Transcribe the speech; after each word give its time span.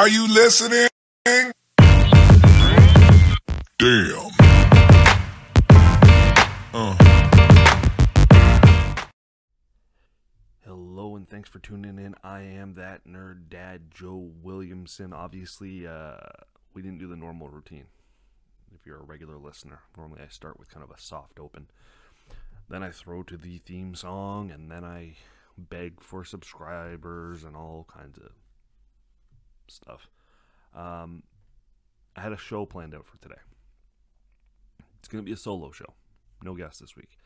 Are 0.00 0.08
you 0.08 0.26
listening? 0.28 0.88
Damn. 1.26 1.52
Uh. 6.72 6.96
Hello 10.64 11.16
and 11.16 11.28
thanks 11.28 11.50
for 11.50 11.58
tuning 11.58 11.98
in. 11.98 12.14
I 12.24 12.40
am 12.40 12.76
that 12.76 13.06
nerd 13.06 13.50
dad, 13.50 13.90
Joe 13.90 14.30
Williamson. 14.42 15.12
Obviously, 15.12 15.86
uh, 15.86 16.16
we 16.72 16.80
didn't 16.80 16.98
do 16.98 17.06
the 17.06 17.14
normal 17.14 17.50
routine. 17.50 17.88
If 18.74 18.86
you're 18.86 19.00
a 19.00 19.04
regular 19.04 19.36
listener, 19.36 19.80
normally 19.98 20.22
I 20.22 20.28
start 20.28 20.58
with 20.58 20.70
kind 20.70 20.82
of 20.82 20.90
a 20.90 20.98
soft 20.98 21.38
open. 21.38 21.66
Then 22.70 22.82
I 22.82 22.90
throw 22.90 23.22
to 23.24 23.36
the 23.36 23.58
theme 23.58 23.94
song, 23.94 24.50
and 24.50 24.70
then 24.70 24.82
I 24.82 25.16
beg 25.58 26.00
for 26.00 26.24
subscribers 26.24 27.44
and 27.44 27.54
all 27.54 27.86
kinds 27.94 28.16
of 28.16 28.30
stuff. 29.70 30.08
Um, 30.74 31.22
I 32.16 32.20
had 32.20 32.32
a 32.32 32.36
show 32.36 32.66
planned 32.66 32.94
out 32.94 33.06
for 33.06 33.18
today. 33.18 33.40
It's 34.98 35.08
going 35.08 35.22
to 35.24 35.26
be 35.26 35.32
a 35.32 35.36
solo 35.36 35.70
show. 35.72 35.94
No 36.42 36.54
guests 36.54 36.80
this 36.80 36.96
week. 36.96 37.16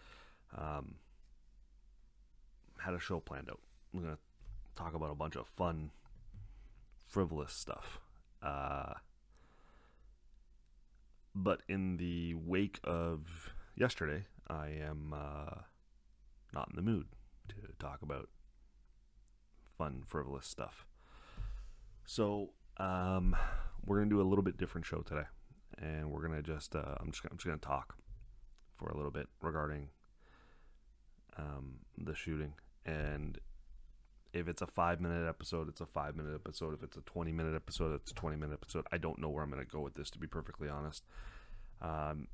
Um, 0.57 0.97
had 2.79 2.95
a 2.95 3.01
show 3.01 3.21
planned 3.21 3.49
out. 3.51 3.61
I'm 3.93 4.03
going 4.03 4.15
to 4.15 4.19
talk 4.77 4.95
about 4.95 5.11
a 5.11 5.15
bunch 5.15 5.37
of 5.37 5.47
fun, 5.49 5.91
frivolous 7.07 7.53
stuff. 7.53 8.01
Uh, 8.43 8.95
but 11.35 11.63
in 11.69 11.97
the 11.97 12.35
wake 12.35 12.79
of 12.85 13.53
yesterday, 13.77 14.27
I 14.49 14.69
am 14.69 15.13
uh, 15.13 15.63
not 16.53 16.69
in 16.71 16.77
the 16.77 16.83
mood 16.83 17.07
to 17.49 17.55
talk 17.79 18.03
about 18.03 18.29
fun, 19.77 20.03
frivolous 20.07 20.47
stuff. 20.47 20.87
So, 22.07 22.51
um, 22.77 23.35
we're 23.85 23.99
gonna 23.99 24.11
do 24.11 24.21
a 24.21 24.23
little 24.23 24.43
bit 24.43 24.57
different 24.57 24.87
show 24.87 25.01
today, 25.01 25.27
and 25.79 26.11
we're 26.11 26.27
gonna 26.27 26.43
just 26.43 26.77
uh, 26.77 26.95
I'm 27.01 27.11
just 27.11 27.25
I'm 27.31 27.37
just 27.37 27.47
gonna 27.47 27.59
talk 27.59 27.97
for 28.77 28.89
a 28.89 28.97
little 28.97 29.11
bit 29.11 29.29
regarding 29.41 29.89
um, 31.39 31.77
the 31.99 32.15
shooting, 32.15 32.55
and 32.85 33.39
if 34.33 34.49
it's 34.49 34.63
a 34.63 34.67
five 34.67 35.01
minute 35.01 35.29
episode, 35.29 35.69
it's 35.69 35.81
a 35.81 35.87
five 35.87 36.17
minute 36.17 36.35
episode. 36.35 36.75
If 36.75 36.83
it's 36.83 36.97
a 36.97 37.03
twenty 37.03 37.33
minute 37.33 37.55
episode, 37.55 37.95
it's 37.95 38.11
a 38.11 38.15
twenty 38.15 38.37
minute 38.37 38.59
episode. 38.61 38.87
I 38.93 38.99
don't 38.99 39.19
know 39.19 39.29
where 39.29 39.43
I'm 39.43 39.51
gonna 39.51 39.65
go 39.65 39.81
with 39.81 39.95
this, 39.95 40.11
to 40.11 40.19
be 40.19 40.27
perfectly 40.27 40.69
honest. 40.69 41.05
Um, 41.81 42.29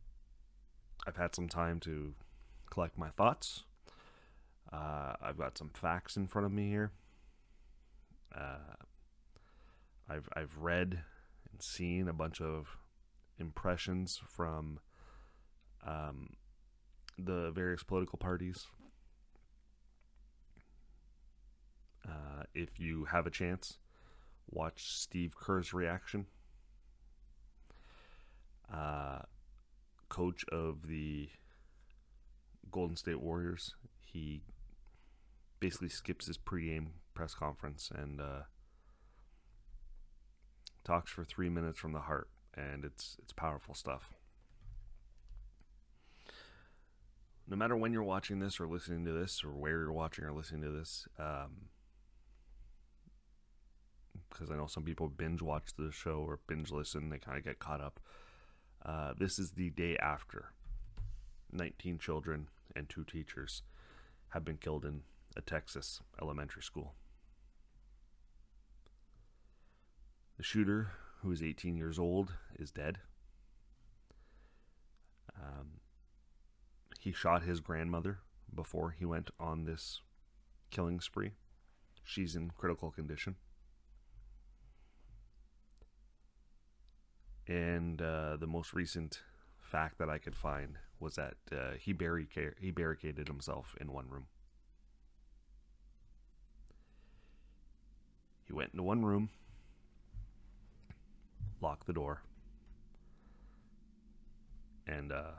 I've 1.06 1.16
had 1.16 1.34
some 1.34 1.48
time 1.48 1.80
to 1.80 2.14
collect 2.70 2.98
my 2.98 3.10
thoughts. 3.10 3.64
Uh, 4.72 5.14
I've 5.20 5.38
got 5.38 5.58
some 5.58 5.70
facts 5.74 6.16
in 6.16 6.26
front 6.26 6.46
of 6.46 6.52
me 6.52 6.68
here. 6.68 6.92
Uh, 8.34 8.76
I've 10.10 10.28
I've 10.34 10.56
read 10.58 11.04
and 11.52 11.62
seen 11.62 12.08
a 12.08 12.12
bunch 12.12 12.40
of 12.40 12.76
impressions 13.38 14.20
from 14.28 14.80
um, 15.86 16.30
the 17.18 17.50
various 17.52 17.82
political 17.82 18.18
parties. 18.18 18.66
Uh, 22.06 22.42
if 22.54 22.80
you 22.80 23.04
have 23.04 23.26
a 23.26 23.30
chance, 23.30 23.78
watch 24.50 24.88
Steve 24.88 25.34
Kerr's 25.36 25.72
reaction. 25.72 26.26
Uh, 28.72 29.20
coach 30.08 30.44
of 30.50 30.86
the 30.88 31.28
Golden 32.70 32.96
State 32.96 33.20
Warriors, 33.20 33.74
he 34.00 34.42
basically 35.60 35.88
skips 35.88 36.26
his 36.26 36.38
pregame 36.38 36.88
press 37.14 37.34
conference 37.34 37.90
and 37.94 38.20
uh, 38.20 38.42
talks 40.84 41.10
for 41.10 41.24
three 41.24 41.48
minutes 41.48 41.78
from 41.78 41.92
the 41.92 42.00
heart, 42.00 42.28
and 42.54 42.84
it's 42.84 43.16
it's 43.22 43.32
powerful 43.32 43.74
stuff. 43.74 44.12
No 47.48 47.56
matter 47.56 47.76
when 47.76 47.92
you're 47.92 48.02
watching 48.02 48.38
this 48.38 48.60
or 48.60 48.68
listening 48.68 49.04
to 49.04 49.12
this, 49.12 49.42
or 49.42 49.50
where 49.50 49.80
you're 49.80 49.92
watching 49.92 50.24
or 50.24 50.32
listening 50.32 50.62
to 50.62 50.70
this, 50.70 51.08
because 51.16 51.48
um, 54.48 54.52
I 54.52 54.56
know 54.56 54.66
some 54.66 54.84
people 54.84 55.08
binge 55.08 55.42
watch 55.42 55.70
the 55.76 55.90
show 55.90 56.24
or 56.26 56.38
binge 56.46 56.70
listen, 56.70 57.08
they 57.10 57.18
kind 57.18 57.36
of 57.36 57.44
get 57.44 57.58
caught 57.58 57.80
up. 57.80 57.98
Uh, 58.84 59.14
this 59.18 59.38
is 59.38 59.52
the 59.52 59.70
day 59.70 59.96
after 59.96 60.52
19 61.52 61.98
children 61.98 62.48
and 62.74 62.88
two 62.88 63.04
teachers 63.04 63.62
have 64.30 64.44
been 64.44 64.56
killed 64.56 64.84
in 64.84 65.02
a 65.36 65.40
Texas 65.40 66.00
elementary 66.20 66.62
school. 66.62 66.94
The 70.40 70.44
shooter, 70.44 70.92
who 71.20 71.30
is 71.32 71.42
18 71.42 71.76
years 71.76 71.98
old, 71.98 72.32
is 72.58 72.70
dead. 72.70 72.96
Um, 75.36 75.80
he 76.98 77.12
shot 77.12 77.42
his 77.42 77.60
grandmother 77.60 78.20
before 78.54 78.92
he 78.98 79.04
went 79.04 79.30
on 79.38 79.66
this 79.66 80.00
killing 80.70 80.98
spree. 81.00 81.32
She's 82.02 82.36
in 82.36 82.52
critical 82.56 82.90
condition. 82.90 83.36
And 87.46 88.00
uh, 88.00 88.38
the 88.38 88.46
most 88.46 88.72
recent 88.72 89.20
fact 89.60 89.98
that 89.98 90.08
I 90.08 90.16
could 90.16 90.36
find 90.36 90.78
was 90.98 91.16
that 91.16 91.34
uh, 91.52 91.72
he, 91.78 91.92
barrica- 91.92 92.54
he 92.58 92.70
barricaded 92.70 93.28
himself 93.28 93.76
in 93.78 93.92
one 93.92 94.08
room. 94.08 94.24
He 98.46 98.54
went 98.54 98.70
into 98.72 98.84
one 98.84 99.04
room, 99.04 99.28
locked 101.60 101.86
the 101.86 101.92
door, 101.92 102.22
and 104.86 105.12
uh, 105.12 105.32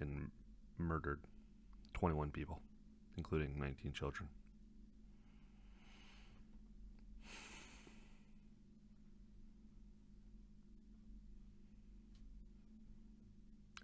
and 0.00 0.30
murdered 0.78 1.20
21 1.94 2.30
people, 2.30 2.60
including 3.16 3.58
19 3.58 3.92
children. 3.92 4.28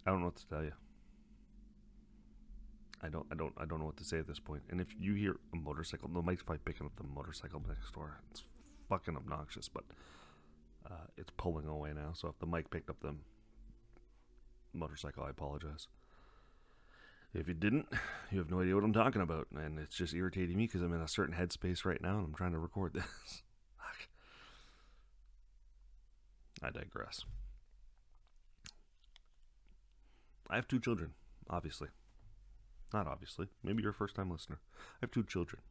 I 0.05 0.11
don't 0.11 0.21
know 0.21 0.25
what 0.25 0.37
to 0.37 0.47
tell 0.47 0.63
you. 0.63 0.71
I 3.01 3.09
don't, 3.09 3.25
I 3.31 3.35
don't, 3.35 3.53
I 3.57 3.65
don't 3.65 3.79
know 3.79 3.85
what 3.85 3.97
to 3.97 4.03
say 4.03 4.17
at 4.17 4.27
this 4.27 4.39
point. 4.39 4.63
And 4.69 4.81
if 4.81 4.87
you 4.99 5.13
hear 5.13 5.37
a 5.53 5.55
motorcycle, 5.55 6.09
the 6.09 6.21
mic's 6.21 6.43
probably 6.43 6.61
picking 6.65 6.85
up 6.85 6.93
the 6.97 7.03
motorcycle 7.03 7.61
next 7.67 7.93
door. 7.93 8.19
It's 8.31 8.43
fucking 8.89 9.15
obnoxious, 9.15 9.69
but 9.69 9.83
uh, 10.85 11.07
it's 11.17 11.31
pulling 11.37 11.67
away 11.67 11.93
now. 11.93 12.11
So 12.13 12.27
if 12.27 12.39
the 12.39 12.45
mic 12.45 12.69
picked 12.69 12.89
up 12.89 12.99
the 13.01 13.15
motorcycle, 14.73 15.23
I 15.23 15.29
apologize. 15.29 15.87
If 17.33 17.47
you 17.47 17.53
didn't, 17.53 17.87
you 18.31 18.39
have 18.39 18.49
no 18.49 18.61
idea 18.61 18.75
what 18.75 18.83
I'm 18.83 18.93
talking 18.93 19.21
about, 19.21 19.47
and 19.55 19.77
it's 19.79 19.95
just 19.95 20.13
irritating 20.13 20.57
me 20.57 20.65
because 20.65 20.81
I'm 20.81 20.93
in 20.93 21.01
a 21.01 21.07
certain 21.07 21.35
headspace 21.35 21.85
right 21.85 22.01
now 22.01 22.17
and 22.17 22.25
I'm 22.25 22.33
trying 22.33 22.53
to 22.53 22.59
record 22.59 22.93
this. 22.93 23.43
I 26.63 26.71
digress. 26.71 27.23
I 30.49 30.55
have 30.55 30.67
two 30.67 30.79
children, 30.79 31.11
obviously. 31.49 31.89
Not 32.91 33.05
obviously. 33.05 33.47
Maybe 33.63 33.83
you're 33.83 33.91
a 33.91 33.95
first 33.95 34.15
time 34.15 34.31
listener. 34.31 34.59
I 34.75 34.97
have 35.01 35.11
two 35.11 35.23
children, 35.23 35.61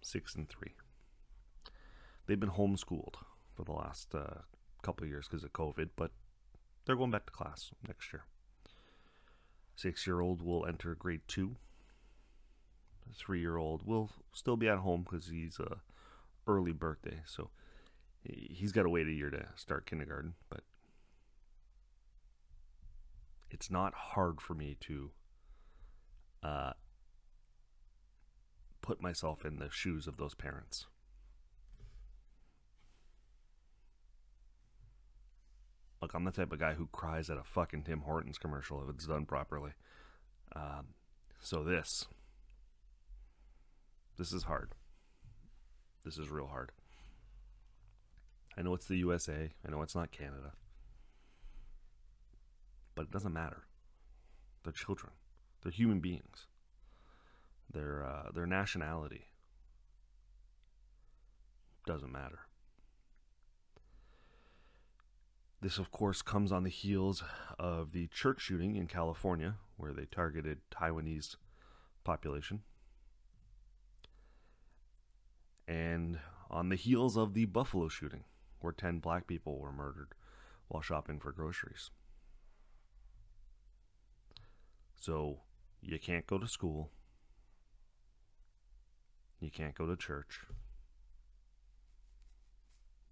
six 0.00 0.36
and 0.36 0.48
three. 0.48 0.74
They've 2.26 2.38
been 2.38 2.50
homeschooled 2.50 3.16
for 3.60 3.64
the 3.64 3.78
last 3.78 4.14
uh, 4.14 4.40
couple 4.82 5.06
years 5.06 5.28
because 5.28 5.44
of 5.44 5.52
COVID, 5.52 5.90
but 5.96 6.10
they're 6.84 6.96
going 6.96 7.10
back 7.10 7.26
to 7.26 7.32
class 7.32 7.70
next 7.86 8.12
year. 8.12 8.24
Six 9.76 10.06
year 10.06 10.20
old 10.20 10.42
will 10.42 10.66
enter 10.66 10.94
grade 10.94 11.22
two. 11.28 11.56
Three 13.14 13.40
year 13.40 13.56
old 13.56 13.86
will 13.86 14.10
still 14.32 14.56
be 14.56 14.68
at 14.68 14.78
home 14.78 15.02
because 15.02 15.28
he's 15.28 15.58
a 15.58 15.78
early 16.46 16.72
birthday, 16.72 17.20
so 17.26 17.50
he's 18.22 18.72
got 18.72 18.84
to 18.84 18.88
wait 18.88 19.06
a 19.06 19.12
year 19.12 19.30
to 19.30 19.46
start 19.56 19.86
kindergarten. 19.86 20.34
But 20.48 20.60
it's 23.50 23.70
not 23.70 23.94
hard 23.94 24.40
for 24.40 24.54
me 24.54 24.76
to 24.80 25.10
uh, 26.42 26.72
put 28.80 29.02
myself 29.02 29.44
in 29.44 29.58
the 29.58 29.70
shoes 29.70 30.06
of 30.06 30.16
those 30.16 30.34
parents. 30.34 30.86
Look, 36.00 36.14
I'm 36.14 36.24
the 36.24 36.30
type 36.30 36.52
of 36.52 36.58
guy 36.58 36.74
who 36.74 36.88
cries 36.92 37.28
at 37.28 37.36
a 37.36 37.44
fucking 37.44 37.82
Tim 37.82 38.00
Hortons 38.00 38.38
commercial 38.38 38.82
if 38.82 38.88
it's 38.94 39.06
done 39.06 39.26
properly. 39.26 39.72
Um, 40.56 40.94
so 41.40 41.62
this, 41.62 42.06
this 44.16 44.32
is 44.32 44.44
hard. 44.44 44.72
This 46.04 46.16
is 46.16 46.30
real 46.30 46.46
hard. 46.46 46.72
I 48.56 48.62
know 48.62 48.74
it's 48.74 48.86
the 48.86 48.96
USA. 48.96 49.50
I 49.66 49.70
know 49.70 49.82
it's 49.82 49.94
not 49.94 50.10
Canada. 50.10 50.52
But 52.94 53.02
it 53.02 53.10
doesn't 53.10 53.32
matter. 53.32 53.64
They're 54.64 54.72
children. 54.72 55.12
They're 55.62 55.72
human 55.72 56.00
beings. 56.00 56.46
Their 57.72 58.04
uh, 58.04 58.30
their 58.34 58.46
nationality 58.46 59.26
doesn't 61.86 62.10
matter. 62.10 62.40
This, 65.62 65.76
of 65.78 65.90
course, 65.90 66.22
comes 66.22 66.52
on 66.52 66.64
the 66.64 66.70
heels 66.70 67.22
of 67.58 67.92
the 67.92 68.06
church 68.06 68.40
shooting 68.40 68.76
in 68.76 68.86
California, 68.86 69.56
where 69.76 69.92
they 69.92 70.06
targeted 70.06 70.60
Taiwanese 70.70 71.36
population. 72.02 72.62
And 75.68 76.18
on 76.50 76.70
the 76.70 76.76
heels 76.76 77.16
of 77.18 77.34
the 77.34 77.44
Buffalo 77.44 77.88
shooting, 77.88 78.24
where 78.60 78.72
10 78.72 79.00
black 79.00 79.26
people 79.26 79.58
were 79.58 79.72
murdered 79.72 80.14
while 80.68 80.82
shopping 80.82 81.20
for 81.20 81.30
groceries. 81.30 81.90
So, 84.98 85.40
you 85.82 85.98
can't 85.98 86.26
go 86.26 86.38
to 86.38 86.48
school. 86.48 86.90
You 89.40 89.50
can't 89.50 89.74
go 89.74 89.86
to 89.86 89.96
church. 89.96 90.40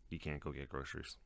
You 0.08 0.18
can't 0.18 0.40
go 0.40 0.50
get 0.52 0.68
groceries. 0.68 1.18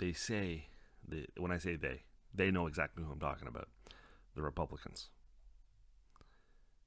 They 0.00 0.12
say 0.12 0.64
the, 1.06 1.26
when 1.36 1.52
I 1.52 1.58
say 1.58 1.76
they, 1.76 2.02
they 2.34 2.50
know 2.50 2.66
exactly 2.66 3.04
who 3.04 3.12
I'm 3.12 3.20
talking 3.20 3.46
about. 3.46 3.68
The 4.34 4.42
Republicans. 4.42 5.10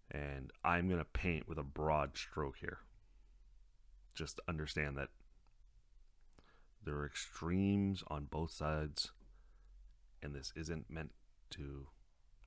And 0.09 0.51
I'm 0.63 0.87
going 0.87 0.99
to 0.99 1.05
paint 1.05 1.47
with 1.47 1.57
a 1.57 1.63
broad 1.63 2.17
stroke 2.17 2.57
here. 2.59 2.79
Just 4.15 4.39
understand 4.47 4.97
that 4.97 5.09
there 6.83 6.95
are 6.95 7.05
extremes 7.05 8.03
on 8.07 8.25
both 8.25 8.51
sides, 8.51 9.11
and 10.21 10.35
this 10.35 10.51
isn't 10.55 10.89
meant 10.89 11.11
to 11.51 11.87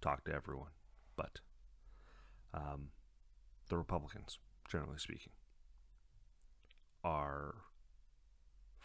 talk 0.01 0.25
to 0.25 0.35
everyone, 0.35 0.71
but 1.17 1.41
um, 2.53 2.89
the 3.69 3.77
Republicans, 3.77 4.39
generally 4.69 4.99
speaking, 4.99 5.33
are 7.03 7.55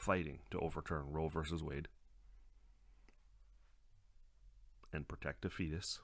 fighting 0.01 0.39
to 0.49 0.59
overturn 0.59 1.05
Roe 1.11 1.27
versus 1.27 1.63
Wade 1.63 1.87
and 4.91 5.07
protect 5.07 5.45
a 5.45 5.49
fetus, 5.49 5.99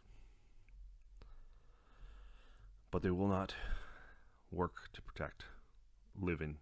but 2.91 3.01
they 3.01 3.09
will 3.09 3.27
not 3.27 3.55
work 4.51 4.89
to 4.93 5.01
protect 5.01 5.45
living 6.19 6.57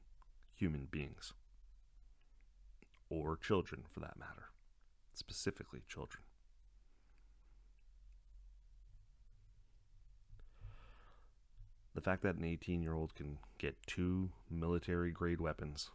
human 0.55 0.87
beings 0.89 1.33
or 3.09 3.35
children 3.35 3.83
for 3.91 3.99
that 3.99 4.17
matter, 4.17 4.45
specifically 5.13 5.81
children. 5.89 6.23
The 11.93 12.01
fact 12.01 12.23
that 12.23 12.35
an 12.35 12.45
18 12.45 12.81
year 12.81 12.93
old 12.93 13.13
can 13.13 13.39
get 13.57 13.75
two 13.85 14.29
military 14.49 15.11
grade 15.11 15.41
weapons 15.41 15.91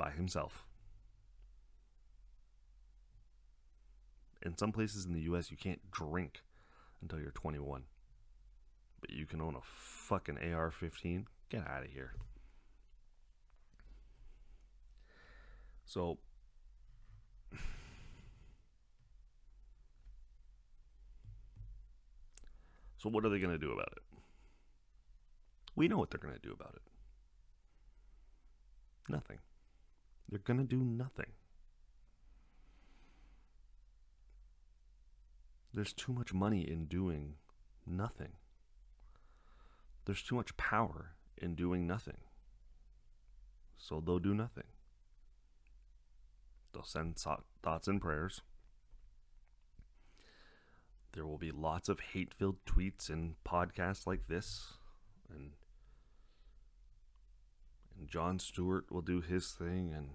by 0.00 0.10
himself. 0.10 0.64
In 4.40 4.56
some 4.56 4.72
places 4.72 5.04
in 5.04 5.12
the 5.12 5.20
US, 5.32 5.50
you 5.50 5.58
can't 5.58 5.90
drink 5.90 6.40
until 7.02 7.20
you're 7.20 7.32
21. 7.32 7.82
But 9.02 9.10
you 9.10 9.26
can 9.26 9.42
own 9.42 9.54
a 9.54 9.60
fucking 9.62 10.38
AR 10.38 10.70
15. 10.70 11.26
Get 11.50 11.68
out 11.68 11.82
of 11.84 11.90
here. 11.90 12.14
So, 15.84 16.16
so 22.96 23.10
what 23.10 23.26
are 23.26 23.28
they 23.28 23.38
going 23.38 23.52
to 23.52 23.58
do 23.58 23.72
about 23.72 23.92
it? 23.92 24.02
We 25.76 25.88
know 25.88 25.98
what 25.98 26.10
they're 26.10 26.18
going 26.18 26.32
to 26.32 26.40
do 26.40 26.52
about 26.52 26.72
it. 26.74 26.82
Nothing. 29.10 29.40
They're 30.30 30.38
going 30.38 30.60
to 30.60 30.64
do 30.64 30.78
nothing. 30.82 31.32
There's 35.74 35.92
too 35.92 36.12
much 36.12 36.32
money 36.32 36.60
in 36.60 36.86
doing 36.86 37.34
nothing. 37.84 38.32
There's 40.04 40.22
too 40.22 40.36
much 40.36 40.56
power 40.56 41.14
in 41.36 41.54
doing 41.56 41.86
nothing. 41.86 42.18
So 43.76 44.00
they'll 44.00 44.18
do 44.20 44.34
nothing. 44.34 44.64
They'll 46.72 46.84
send 46.84 47.18
thoughts 47.18 47.88
and 47.88 48.00
prayers. 48.00 48.40
There 51.12 51.26
will 51.26 51.38
be 51.38 51.50
lots 51.50 51.88
of 51.88 51.98
hate 51.98 52.32
filled 52.34 52.64
tweets 52.64 53.08
and 53.10 53.34
podcasts 53.44 54.06
like 54.06 54.28
this. 54.28 54.74
And, 55.28 55.52
Jon 58.08 58.38
Stewart 58.38 58.90
will 58.90 59.02
do 59.02 59.20
his 59.20 59.48
thing. 59.48 59.92
And 59.96 60.10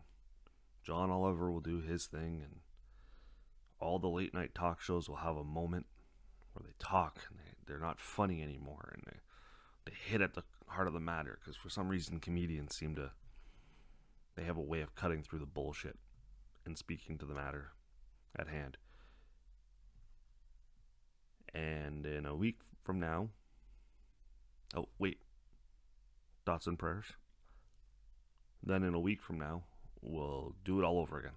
John 0.83 1.09
Oliver 1.09 1.51
will 1.51 1.61
do 1.61 1.81
his 1.81 2.05
thing. 2.05 2.41
And 2.43 2.59
all 3.79 3.99
the 3.99 4.07
late 4.07 4.33
night 4.33 4.55
talk 4.55 4.81
shows 4.81 5.09
will 5.09 5.17
have 5.17 5.37
a 5.37 5.43
moment 5.43 5.85
where 6.53 6.63
they 6.65 6.75
talk 6.79 7.21
and 7.29 7.39
they, 7.39 7.51
they're 7.67 7.79
not 7.79 7.99
funny 7.99 8.41
anymore. 8.41 8.93
And 8.93 9.03
they, 9.05 9.19
they 9.85 9.97
hit 10.11 10.21
at 10.21 10.33
the 10.33 10.43
heart 10.67 10.87
of 10.87 10.93
the 10.93 10.99
matter 10.99 11.37
because 11.39 11.55
for 11.55 11.69
some 11.69 11.89
reason 11.89 12.19
comedians 12.19 12.75
seem 12.75 12.95
to 12.95 13.11
they 14.35 14.43
have 14.43 14.57
a 14.57 14.61
way 14.61 14.81
of 14.81 14.95
cutting 14.95 15.23
through 15.23 15.39
the 15.39 15.45
bullshit 15.45 15.97
and 16.65 16.77
speaking 16.77 17.17
to 17.17 17.25
the 17.25 17.33
matter 17.33 17.71
at 18.37 18.47
hand. 18.47 18.77
And 21.53 22.05
in 22.05 22.25
a 22.25 22.35
week 22.35 22.59
from 22.83 22.99
now, 22.99 23.29
oh, 24.75 24.89
wait, 24.99 25.19
thoughts 26.45 26.67
and 26.67 26.77
prayers. 26.77 27.05
Then 28.63 28.83
in 28.83 28.93
a 28.93 28.99
week 28.99 29.21
from 29.21 29.39
now, 29.39 29.63
we'll 30.01 30.55
do 30.63 30.79
it 30.79 30.83
all 30.83 30.99
over 30.99 31.19
again. 31.19 31.31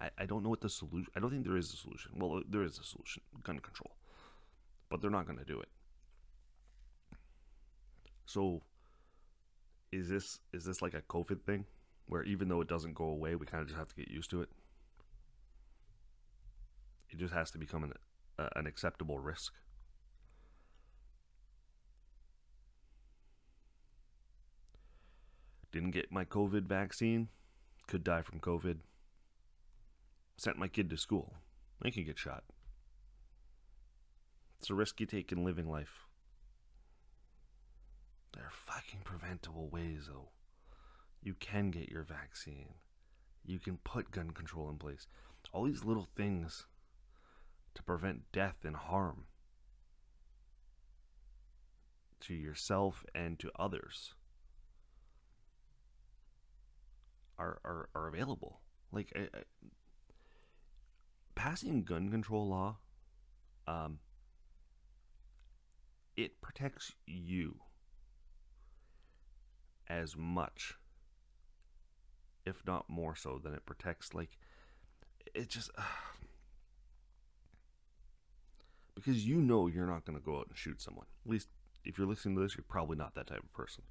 I, 0.00 0.10
I 0.18 0.26
don't 0.26 0.42
know 0.42 0.48
what 0.48 0.60
the 0.60 0.68
solution. 0.68 1.06
I 1.16 1.20
don't 1.20 1.30
think 1.30 1.44
there 1.44 1.56
is 1.56 1.72
a 1.72 1.76
solution. 1.76 2.12
Well, 2.16 2.38
uh, 2.38 2.40
there 2.48 2.62
is 2.62 2.78
a 2.78 2.84
solution: 2.84 3.22
gun 3.42 3.58
control 3.58 3.92
but 4.88 5.00
they're 5.00 5.10
not 5.10 5.26
going 5.26 5.38
to 5.38 5.44
do 5.44 5.60
it. 5.60 5.68
So 8.26 8.62
is 9.90 10.08
this 10.08 10.38
is 10.52 10.64
this 10.64 10.82
like 10.82 10.94
a 10.94 11.00
COVID 11.02 11.42
thing 11.42 11.64
where 12.06 12.22
even 12.24 12.48
though 12.48 12.60
it 12.60 12.68
doesn't 12.68 12.94
go 12.94 13.04
away, 13.04 13.34
we 13.34 13.46
kind 13.46 13.62
of 13.62 13.68
just 13.68 13.78
have 13.78 13.88
to 13.88 13.94
get 13.94 14.08
used 14.08 14.30
to 14.30 14.42
it? 14.42 14.48
It 17.18 17.22
just 17.22 17.34
has 17.34 17.50
to 17.50 17.58
become 17.58 17.82
an 17.82 17.94
uh, 18.38 18.48
an 18.54 18.68
acceptable 18.68 19.18
risk. 19.18 19.52
Didn't 25.72 25.90
get 25.90 26.12
my 26.12 26.24
COVID 26.24 26.68
vaccine, 26.68 27.28
could 27.88 28.04
die 28.04 28.22
from 28.22 28.38
COVID. 28.38 28.78
Sent 30.36 30.58
my 30.58 30.68
kid 30.68 30.88
to 30.90 30.96
school. 30.96 31.34
They 31.82 31.90
can 31.90 32.04
get 32.04 32.20
shot. 32.20 32.44
It's 34.60 34.70
a 34.70 34.74
risk 34.74 35.00
you 35.00 35.06
take 35.06 35.32
in 35.32 35.44
living 35.44 35.68
life. 35.68 36.06
There 38.32 38.44
are 38.44 38.52
fucking 38.52 39.00
preventable 39.02 39.68
ways, 39.68 40.08
though. 40.08 40.28
You 41.20 41.34
can 41.34 41.72
get 41.72 41.88
your 41.88 42.04
vaccine. 42.04 42.74
You 43.44 43.58
can 43.58 43.78
put 43.78 44.12
gun 44.12 44.30
control 44.30 44.70
in 44.70 44.76
place. 44.76 45.08
All 45.52 45.64
these 45.64 45.84
little 45.84 46.06
things 46.14 46.66
to 47.78 47.82
prevent 47.84 48.32
death 48.32 48.64
and 48.64 48.74
harm 48.74 49.26
to 52.18 52.34
yourself 52.34 53.04
and 53.14 53.38
to 53.38 53.52
others 53.56 54.14
are, 57.38 57.60
are, 57.64 57.88
are 57.94 58.08
available. 58.08 58.62
Like, 58.90 59.12
I, 59.14 59.20
I, 59.32 59.42
passing 61.36 61.84
gun 61.84 62.10
control 62.10 62.48
law 62.48 62.78
um, 63.68 64.00
it 66.16 66.40
protects 66.40 66.94
you 67.06 67.60
as 69.88 70.16
much 70.16 70.74
if 72.44 72.60
not 72.66 72.90
more 72.90 73.14
so 73.14 73.40
than 73.40 73.54
it 73.54 73.64
protects 73.64 74.14
like 74.14 74.36
it 75.32 75.48
just 75.48 75.70
uh, 75.78 75.82
because 79.04 79.26
you 79.26 79.40
know 79.40 79.66
you're 79.66 79.86
not 79.86 80.04
going 80.04 80.18
to 80.18 80.24
go 80.24 80.38
out 80.38 80.46
and 80.48 80.56
shoot 80.56 80.80
someone 80.80 81.06
at 81.24 81.30
least 81.30 81.48
if 81.84 81.96
you're 81.98 82.06
listening 82.06 82.34
to 82.36 82.42
this 82.42 82.56
you're 82.56 82.64
probably 82.68 82.96
not 82.96 83.14
that 83.14 83.26
type 83.26 83.42
of 83.42 83.52
person 83.52 83.84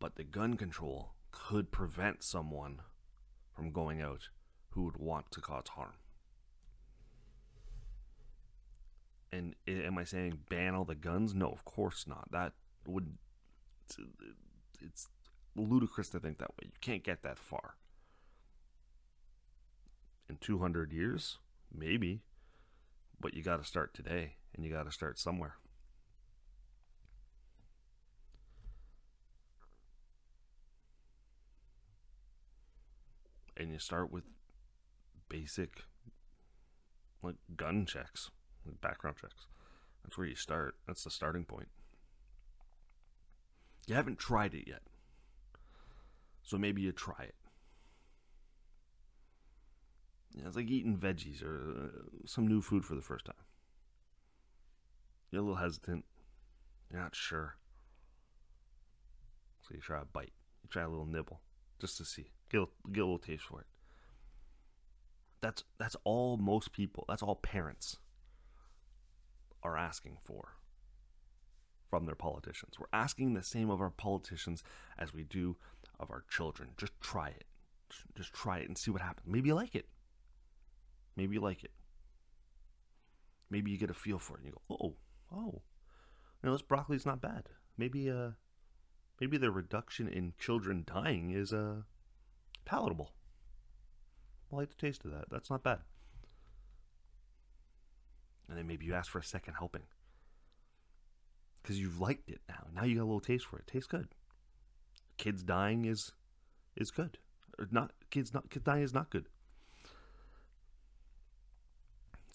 but 0.00 0.16
the 0.16 0.24
gun 0.24 0.54
control 0.54 1.10
could 1.30 1.70
prevent 1.70 2.22
someone 2.22 2.80
from 3.54 3.70
going 3.70 4.00
out 4.00 4.28
who 4.70 4.84
would 4.84 4.96
want 4.96 5.30
to 5.30 5.40
cause 5.40 5.68
harm 5.74 5.94
And 9.32 9.54
am 9.66 9.98
I 9.98 10.04
saying 10.04 10.40
ban 10.48 10.74
all 10.74 10.84
the 10.84 10.94
guns? 10.94 11.34
No, 11.34 11.50
of 11.50 11.64
course 11.64 12.06
not. 12.06 12.30
That 12.32 12.52
would 12.86 13.18
it's, 14.80 15.08
ludicrous 15.54 16.08
to 16.10 16.20
think 16.20 16.38
that 16.38 16.50
way. 16.50 16.66
You 16.66 16.78
can't 16.80 17.02
get 17.02 17.22
that 17.22 17.38
far. 17.38 17.74
In 20.30 20.36
200 20.36 20.92
years, 20.92 21.38
maybe, 21.74 22.20
but 23.20 23.34
you 23.34 23.42
got 23.42 23.58
to 23.58 23.64
start 23.64 23.94
today 23.94 24.34
and 24.54 24.64
you 24.64 24.72
got 24.72 24.84
to 24.84 24.92
start 24.92 25.18
somewhere. 25.18 25.56
And 33.56 33.72
you 33.72 33.78
start 33.78 34.12
with 34.12 34.24
basic 35.28 35.82
like 37.22 37.36
gun 37.56 37.86
checks, 37.86 38.30
like 38.64 38.80
background 38.80 39.16
checks. 39.20 39.46
That's 40.04 40.16
where 40.16 40.26
you 40.26 40.36
start. 40.36 40.76
That's 40.86 41.04
the 41.04 41.10
starting 41.10 41.44
point. 41.44 41.68
You 43.86 43.94
haven't 43.94 44.18
tried 44.18 44.54
it 44.54 44.68
yet. 44.68 44.82
So 46.42 46.56
maybe 46.56 46.82
you 46.82 46.92
try 46.92 47.24
it. 47.24 47.34
Yeah, 50.38 50.46
it's 50.46 50.56
like 50.56 50.70
eating 50.70 50.96
veggies 50.96 51.42
or 51.42 51.86
uh, 51.86 52.26
some 52.26 52.46
new 52.46 52.62
food 52.62 52.84
for 52.84 52.94
the 52.94 53.02
first 53.02 53.24
time. 53.24 53.34
You're 55.30 55.42
a 55.42 55.44
little 55.44 55.60
hesitant. 55.60 56.04
You're 56.90 57.00
not 57.00 57.14
sure. 57.14 57.56
So 59.62 59.74
you 59.74 59.80
try 59.80 60.00
a 60.00 60.04
bite. 60.04 60.32
You 60.62 60.68
try 60.70 60.82
a 60.82 60.88
little 60.88 61.06
nibble 61.06 61.40
just 61.80 61.96
to 61.98 62.04
see. 62.04 62.30
Get 62.50 62.62
a, 62.62 62.66
get 62.90 63.00
a 63.00 63.04
little 63.04 63.18
taste 63.18 63.44
for 63.44 63.60
it. 63.60 63.66
That's 65.40 65.64
that's 65.78 65.96
all 66.04 66.36
most 66.36 66.72
people, 66.72 67.04
that's 67.08 67.22
all 67.22 67.36
parents 67.36 67.98
are 69.62 69.76
asking 69.76 70.18
for 70.24 70.54
from 71.88 72.06
their 72.06 72.14
politicians. 72.14 72.74
We're 72.78 72.86
asking 72.92 73.34
the 73.34 73.42
same 73.42 73.70
of 73.70 73.80
our 73.80 73.90
politicians 73.90 74.62
as 74.98 75.14
we 75.14 75.24
do 75.24 75.56
of 75.98 76.10
our 76.10 76.24
children. 76.28 76.70
Just 76.76 76.92
try 77.00 77.28
it. 77.28 77.44
Just 78.16 78.32
try 78.32 78.58
it 78.58 78.68
and 78.68 78.76
see 78.76 78.90
what 78.90 79.00
happens. 79.00 79.26
Maybe 79.26 79.48
you 79.48 79.54
like 79.54 79.74
it. 79.74 79.86
Maybe 81.18 81.34
you 81.34 81.40
like 81.40 81.64
it. 81.64 81.72
Maybe 83.50 83.72
you 83.72 83.76
get 83.76 83.90
a 83.90 83.94
feel 83.94 84.20
for 84.20 84.34
it 84.34 84.44
and 84.44 84.46
you 84.46 84.52
go, 84.52 84.76
oh, 84.80 84.94
oh, 85.34 85.62
you 86.40 86.46
know, 86.48 86.52
this 86.52 86.62
broccoli's 86.62 87.04
not 87.04 87.20
bad. 87.20 87.48
Maybe, 87.76 88.08
uh, 88.08 88.30
maybe 89.20 89.36
the 89.36 89.50
reduction 89.50 90.06
in 90.06 90.34
children 90.38 90.84
dying 90.86 91.32
is 91.32 91.52
uh, 91.52 91.82
palatable. 92.64 93.10
I 94.52 94.56
like 94.56 94.68
the 94.68 94.76
taste 94.76 95.04
of 95.04 95.10
that. 95.10 95.24
That's 95.28 95.50
not 95.50 95.64
bad. 95.64 95.80
And 98.48 98.56
then 98.56 98.68
maybe 98.68 98.86
you 98.86 98.94
ask 98.94 99.10
for 99.10 99.18
a 99.18 99.24
second 99.24 99.54
helping 99.54 99.82
because 101.60 101.80
you've 101.80 102.00
liked 102.00 102.30
it 102.30 102.42
now. 102.48 102.68
Now 102.72 102.84
you 102.84 102.94
got 102.94 103.02
a 103.02 103.06
little 103.06 103.20
taste 103.20 103.46
for 103.46 103.58
it. 103.58 103.66
tastes 103.66 103.88
good. 103.88 104.08
Kids 105.16 105.42
dying 105.42 105.84
is 105.84 106.12
is 106.76 106.92
good. 106.92 107.18
Or 107.58 107.66
not 107.72 107.90
kids 108.08 108.32
not 108.32 108.50
kids 108.50 108.64
dying 108.64 108.84
is 108.84 108.94
not 108.94 109.10
good. 109.10 109.26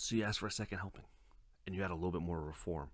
So 0.04 0.18
you 0.18 0.26
ask 0.26 0.42
for 0.42 0.48
a 0.48 0.52
second 0.52 0.80
helping, 0.80 1.06
and 1.66 1.74
you 1.74 1.82
add 1.82 1.90
a 1.90 1.96
little 1.96 2.12
bit 2.12 2.22
more 2.22 2.42
reform, 2.42 2.90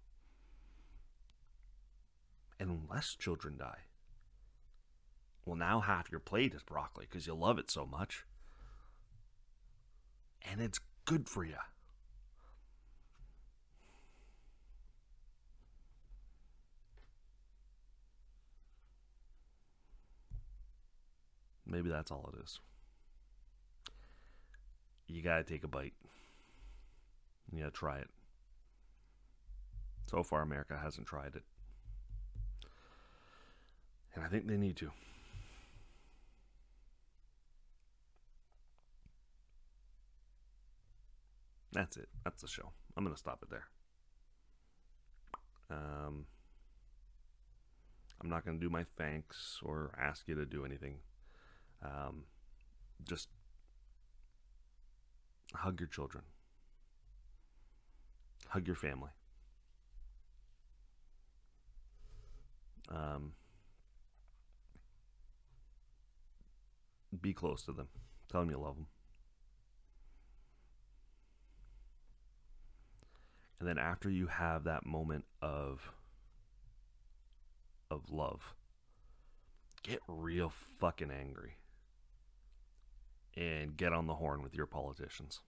and 2.60 2.88
less 2.88 3.16
children 3.16 3.58
die. 3.58 3.80
Well, 5.44 5.56
now 5.56 5.80
half 5.80 6.12
your 6.12 6.20
plate 6.20 6.54
is 6.54 6.62
broccoli 6.62 7.08
because 7.10 7.25
you 7.25 7.34
love 7.34 7.58
it 7.58 7.72
so 7.72 7.84
much, 7.84 8.25
and 10.51 10.62
it's 10.62 10.80
good 11.06 11.28
for 11.28 11.44
you. 11.44 11.56
Maybe 21.66 21.89
that's 21.89 22.12
all 22.12 22.32
it 22.32 22.44
is. 22.44 22.60
You 25.08 25.24
gotta 25.24 25.44
take 25.44 25.63
a 25.63 25.68
bite. 25.68 25.96
Gotta 27.58 27.72
try 27.72 27.98
it. 27.98 28.10
So 30.08 30.24
far, 30.24 30.41
America 30.41 30.79
hasn't 30.82 31.08
tried 31.08 31.36
it. 31.36 31.44
And 34.15 34.24
I 34.24 34.27
think 34.27 34.48
they 34.48 34.58
need 34.58 34.75
to. 34.77 34.91
That's 41.72 41.98
it. 41.98 42.10
That's 42.24 42.41
the 42.41 42.48
show. 42.48 42.72
I'm 42.98 43.03
going 43.03 43.13
to 43.15 43.20
stop 43.20 43.44
it 43.44 43.50
there. 43.51 43.68
Um, 45.70 46.25
I'm 48.20 48.29
not 48.29 48.44
going 48.44 48.60
to 48.60 48.65
do 48.65 48.70
my 48.70 48.86
thanks 48.98 49.60
or 49.63 49.91
ask 50.01 50.27
you 50.27 50.36
to 50.36 50.46
do 50.46 50.65
anything. 50.65 50.98
Um, 51.84 52.24
just 53.08 53.29
hug 55.53 55.79
your 55.79 55.88
children, 55.88 56.24
hug 58.50 58.68
your 58.68 58.75
family. 58.75 59.12
Um, 62.89 63.34
be 67.22 67.34
close 67.34 67.63
to 67.65 67.72
them. 67.72 67.88
Tell 68.32 68.41
them 68.41 68.50
you 68.50 68.58
love 68.58 68.75
them. 68.75 68.88
And 73.60 73.68
then 73.68 73.77
after 73.77 74.10
you 74.10 74.27
have 74.27 74.63
that 74.63 74.86
moment 74.86 75.25
of 75.41 75.91
of 77.91 78.10
love, 78.10 78.53
get 79.84 80.00
real 80.08 80.51
fucking 80.79 81.12
angry 81.12 81.58
and 83.36 83.75
get 83.75 83.94
on 83.94 84.08
the 84.08 84.15
horn 84.15 84.41
with 84.41 84.56
your 84.56 84.65
politicians. 84.65 85.41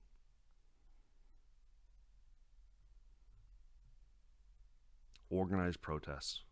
Organize 5.31 5.77
protests. 5.77 6.43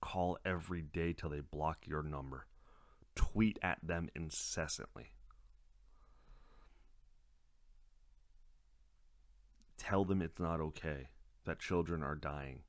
Call 0.00 0.38
every 0.44 0.80
day 0.80 1.12
till 1.12 1.28
they 1.28 1.40
block 1.40 1.78
your 1.86 2.04
number. 2.04 2.46
Tweet 3.16 3.58
at 3.62 3.78
them 3.82 4.08
incessantly. 4.14 5.10
Tell 9.76 10.04
them 10.04 10.22
it's 10.22 10.38
not 10.38 10.60
okay 10.60 11.08
that 11.44 11.58
children 11.58 12.04
are 12.04 12.14
dying 12.14 12.60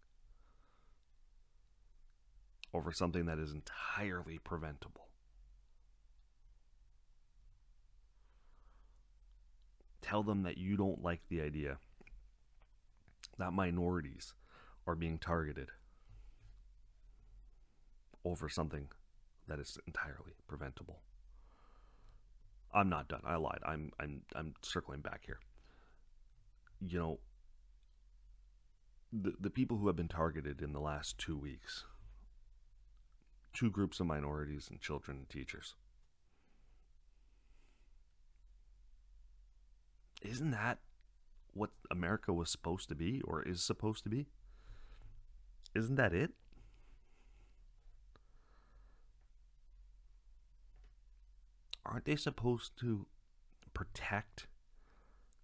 over 2.73 2.91
something 2.91 3.25
that 3.27 3.37
is 3.37 3.51
entirely 3.51 4.39
preventable. 4.39 5.09
Tell 10.01 10.23
them 10.23 10.43
that 10.43 10.57
you 10.57 10.77
don't 10.77 11.03
like 11.03 11.21
the 11.29 11.41
idea 11.41 11.77
that 13.37 13.53
minorities 13.53 14.33
are 14.85 14.95
being 14.95 15.17
targeted 15.17 15.69
over 18.25 18.49
something 18.49 18.87
that 19.47 19.59
is 19.59 19.77
entirely 19.87 20.33
preventable. 20.47 20.99
I'm 22.73 22.89
not 22.89 23.07
done. 23.07 23.21
I 23.25 23.35
lied. 23.35 23.59
I'm 23.65 23.91
I'm 23.99 24.21
I'm 24.35 24.53
circling 24.61 25.01
back 25.01 25.21
here. 25.25 25.39
You 26.79 26.99
know, 26.99 27.19
the 29.11 29.33
the 29.39 29.49
people 29.49 29.77
who 29.77 29.87
have 29.87 29.95
been 29.95 30.09
targeted 30.09 30.61
in 30.61 30.73
the 30.73 30.79
last 30.79 31.17
2 31.17 31.37
weeks 31.37 31.85
two 33.57 33.71
groups 33.71 33.99
of 33.99 34.05
minorities 34.05 34.67
and 34.69 34.79
children 34.79 35.17
and 35.17 35.29
teachers. 35.29 35.73
Isn't 40.21 40.51
that 40.51 40.77
what 41.57 41.71
America 41.91 42.31
was 42.31 42.49
supposed 42.49 42.89
to 42.89 42.95
be 42.95 43.21
or 43.25 43.41
is 43.41 43.63
supposed 43.63 44.03
to 44.03 44.09
be? 44.09 44.27
Isn't 45.75 45.95
that 45.95 46.13
it? 46.13 46.31
Aren't 51.85 52.05
they 52.05 52.15
supposed 52.15 52.77
to 52.79 53.07
protect 53.73 54.47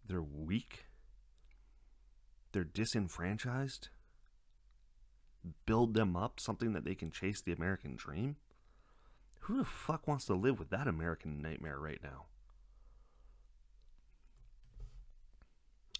their 0.05 0.21
weak? 0.21 0.85
They're 2.51 2.63
disenfranchised? 2.63 3.89
build 5.65 5.93
them 5.93 6.15
up 6.15 6.39
something 6.39 6.73
that 6.73 6.85
they 6.85 6.95
can 6.95 7.11
chase 7.11 7.41
the 7.41 7.53
American 7.53 7.95
dream? 7.95 8.37
Who 9.41 9.57
the 9.57 9.65
fuck 9.65 10.07
wants 10.07 10.25
to 10.25 10.33
live 10.33 10.57
with 10.59 10.69
that 10.69 10.87
American 10.87 11.41
nightmare 11.41 11.79
right 11.79 11.99
now? 12.01 12.25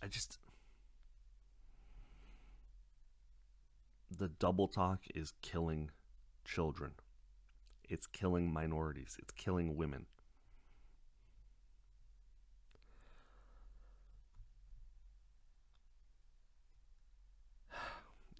I 0.04 0.08
just 0.08 0.38
the 4.12 4.28
double 4.28 4.68
talk 4.68 5.00
is 5.16 5.32
killing 5.42 5.92
children. 6.44 6.92
It's 7.88 8.06
killing 8.06 8.52
minorities. 8.52 9.16
It's 9.20 9.32
killing 9.32 9.78
women. 9.78 10.08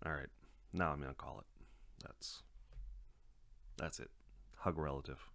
All 0.06 0.12
right. 0.12 0.28
Now 0.74 0.92
I'm 0.92 1.00
going 1.00 1.12
to 1.12 1.16
call 1.16 1.40
it. 1.40 1.46
That's 2.04 2.44
That's 3.78 4.00
it. 4.02 4.12
Hug 4.58 4.78
relative. 4.78 5.30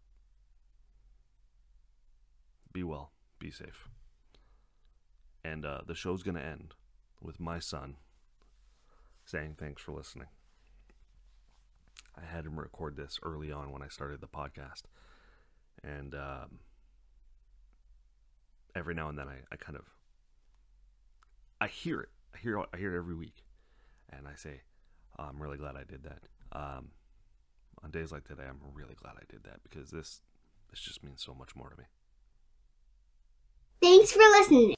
Be 2.71 2.83
well. 2.83 3.13
Be 3.39 3.51
safe. 3.51 3.89
And 5.45 5.65
uh, 5.65 5.81
the 5.87 5.95
show's 5.95 6.23
gonna 6.23 6.41
end 6.41 6.75
with 7.21 7.41
my 7.41 7.59
son 7.59 7.97
saying 9.25 9.57
thanks 9.59 9.83
for 9.83 9.93
listening. 9.93 10.29
I 12.17 12.25
had 12.25 12.47
him 12.47 12.59
record 12.59 12.97
this 12.97 13.19
early 13.23 13.53
on 13.53 13.71
when 13.71 13.83
I 13.83 13.89
started 13.89 14.21
the 14.21 14.27
podcast, 14.27 14.83
and 15.85 16.15
um, 16.15 16.59
every 18.75 18.95
now 18.95 19.09
and 19.09 19.19
then 19.19 19.29
I, 19.29 19.37
I 19.53 19.57
kind 19.57 19.77
of 19.77 19.85
I 21.61 21.69
hear 21.69 22.01
it. 22.01 22.09
I 22.35 22.39
hear 22.39 22.59
I 22.73 22.77
hear 22.77 22.95
it 22.95 22.99
every 22.99 23.15
week, 23.15 23.45
and 24.11 24.27
I 24.27 24.35
say, 24.35 24.63
oh, 25.19 25.25
"I'm 25.25 25.41
really 25.41 25.59
glad 25.59 25.77
I 25.77 25.85
did 25.85 26.05
that." 26.05 26.23
Um, 26.53 26.89
on 27.85 27.91
days 27.91 28.11
like 28.11 28.27
today, 28.27 28.45
I'm 28.49 28.61
really 28.75 28.95
glad 28.95 29.15
I 29.17 29.25
did 29.31 29.45
that 29.45 29.63
because 29.63 29.91
this 29.91 30.21
this 30.71 30.81
just 30.81 31.05
means 31.05 31.23
so 31.23 31.35
much 31.35 31.55
more 31.55 31.71
to 31.71 31.77
me. 31.77 31.85
Thanks 33.81 34.13
for 34.13 34.19
listening. 34.19 34.78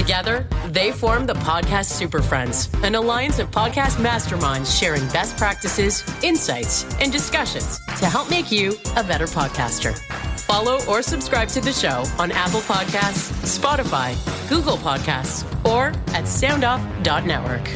Together, 0.00 0.46
they 0.68 0.92
form 0.92 1.26
the 1.26 1.34
Podcast 1.34 1.90
Super 1.90 2.22
Friends, 2.22 2.70
an 2.84 2.94
alliance 2.94 3.38
of 3.38 3.50
podcast 3.50 3.96
masterminds 3.96 4.74
sharing 4.80 5.06
best 5.08 5.36
practices, 5.36 6.02
insights, 6.22 6.86
and 7.02 7.12
discussions 7.12 7.78
to 7.98 8.06
help 8.06 8.30
make 8.30 8.50
you 8.50 8.72
a 8.96 9.04
better 9.04 9.26
podcaster. 9.26 9.94
Follow 10.40 10.82
or 10.88 11.02
subscribe 11.02 11.48
to 11.48 11.60
the 11.60 11.70
show 11.70 12.02
on 12.18 12.32
Apple 12.32 12.60
Podcasts, 12.60 13.30
Spotify, 13.44 14.16
Google 14.48 14.78
Podcasts, 14.78 15.44
or 15.66 15.88
at 16.14 16.24
soundoff.network. 16.24 17.68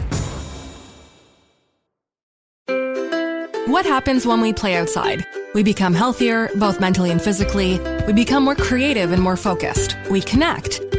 What 3.69 3.85
happens 3.85 4.25
when 4.25 4.41
we 4.41 4.55
play 4.55 4.77
outside? 4.77 5.27
We 5.55 5.63
become 5.63 5.93
healthier, 5.93 6.49
both 6.57 6.81
mentally 6.81 7.11
and 7.11 7.21
physically. 7.21 7.79
We 8.07 8.15
become 8.15 8.45
more 8.45 8.57
creative 8.57 9.13
and 9.13 9.23
more 9.23 9.37
focused. 9.37 9.97
We 10.11 10.21
connect 10.21 10.81